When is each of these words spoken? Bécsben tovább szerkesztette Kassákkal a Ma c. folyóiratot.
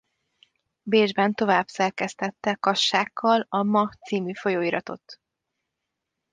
Bécsben 0.83 1.33
tovább 1.33 1.67
szerkesztette 1.67 2.53
Kassákkal 2.55 3.45
a 3.49 3.63
Ma 3.63 3.89
c. 3.89 4.39
folyóiratot. 4.39 5.19